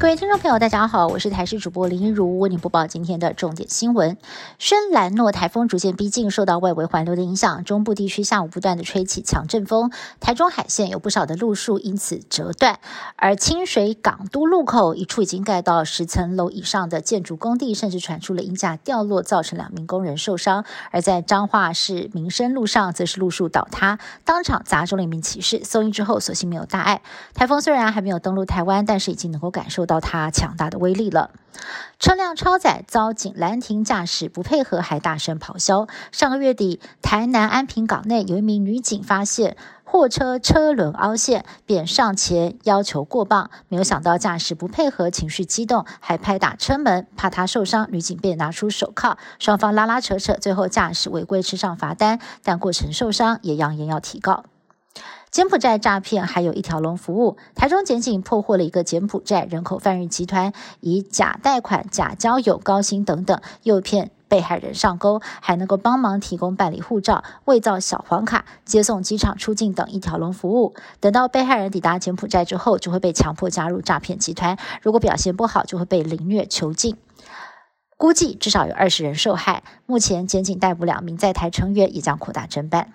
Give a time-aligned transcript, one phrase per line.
[0.00, 4.16] 各位听众朋友，大家好，我是台视主播林一如，为您播报今天的重点新闻。
[4.56, 12.80] 深蓝诺台风逐渐逼近，受到外围环流的影响，中部地区下午不断的吹起强阵风，台中海线有不少的路树因此折断，
[13.16, 20.64] 而清水港都路口一处已经盖到十层楼以上的建筑工地，甚至传出了鹰架掉落，造成两名工人受伤。
[20.92, 27.02] 而在彰化市民生路上，则是路树倒塌，当场砸中了一名骑士，送医之后所幸没有大碍。
[27.34, 29.86] 台风虽然还没有登陆台湾，但是已经能够感受。
[29.90, 31.32] 到它强大的威力了，
[31.98, 35.88] 车辆超载遭警拦停驾驶不配合，还大声咆哮。
[36.12, 54.44] 上个月底，台南安平港内有一名女警发现货车车轮凹陷，便上前要求过磅，没有想到驾驶不配合，情绪激动，还拍打车门，怕他受伤，女警便拿出手铐，双方拉拉扯扯，最后驾驶违规吃上罚单，但过程受伤也扬言要提告。
[55.30, 70.74] 柬埔寨诈骗还有一条龙服务，台中检警破获了一个柬埔寨人口贩运集团，以假贷款、假交友、高薪等等诱骗被害人上钩，还能够帮忙提供办理护照、伪造小黄卡、接送机场出境等一条龙服务。
[70.98, 76.96] 等到被害人抵达柬埔寨之后，就会被强迫加入诈骗集团，如果表现不好，就会被凌虐囚禁。
[77.96, 79.62] 估计至少有二十人受害。
[79.86, 82.92] 目前检警逮捕两名在台成员，也将扩大侦办。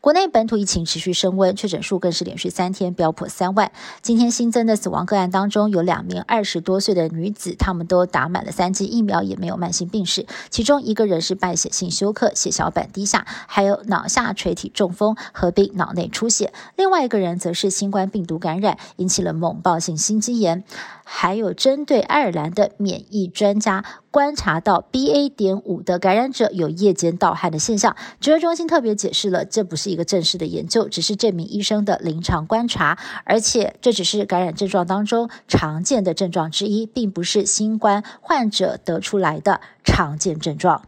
[0.00, 3.70] 国内本土疫情持续升温，确诊数更是连续三天飙破三万。
[4.00, 10.26] 今天新增的死亡个案当中，有两名二十多岁的女子，她们都打满了三剂疫苗，也没有慢性病史。
[10.50, 20.64] 其中一个人是败血性休克，血小板低下，还有脑下垂体中风合并脑内出血；另外一个人则是新冠病毒感染，引起了猛暴性心肌炎。
[21.10, 25.28] 还有针对爱尔兰的免疫专家观察到 BA.
[25.28, 27.96] 点五的感染者有夜间盗汗的现象。
[28.20, 40.82] 指挥中心特别解释了，这不是一个正式的研究，只是这名医生的临床观察，而且这只是感染症状当中常见的症状之一，并不是新冠患者得出来的常见症状。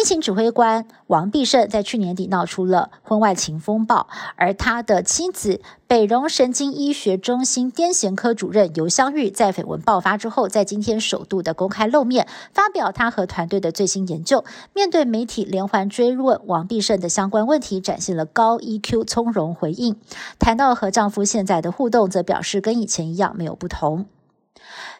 [0.00, 14.44] 疫情指挥官王必胜在去年底闹出了婚外情风暴，而他的妻子北荣神经医学中心癫痫科主任尤香玉在绯闻爆发之后，在今天首度的公开露面，发表他和团队的最新研究。
[14.72, 19.96] 面对媒体连环追问王必胜的相关问题，展现了高 EQ 从容回应。
[20.38, 24.06] 谈到和丈夫现在的互动，则表示跟以前一样，没有不同。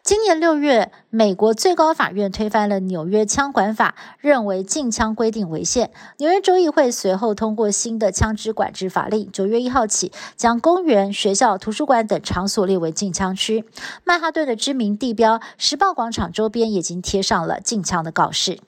[0.03, 5.91] 今年六月，美国最高法院推翻了纽约枪管法，认为禁枪规定违宪。
[6.19, 13.65] 纽约州议会随后通过新的枪支管制法令，九月一号起将公园、学校、图书馆等场所列为禁枪区。
[14.05, 18.61] 曼哈顿的知名地标时报广场周边已经贴上了禁枪的告示。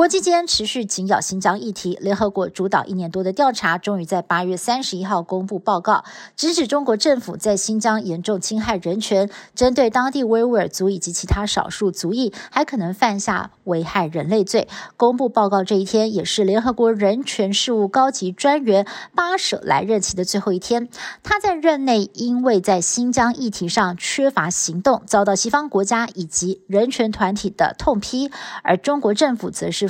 [0.00, 14.68] 国际间持续紧咬新疆议题，联合国主导一年多的调查，终于在八月三十一号公布报告，直指中国政府在新疆严重侵害人权，针对当地维吾尔族以及其他少数族裔，还可能犯下危害人类罪。
[14.96, 20.88] 公布报告这一天，也是联合国人权事务高级专员巴舍莱任期的最后一天。
[21.22, 28.30] 他在任内因为在新疆议题上缺乏行动，遭到西方国家以及人权团体的痛批，
[28.62, 29.50] 而中国政府。
[29.50, 29.89] 则是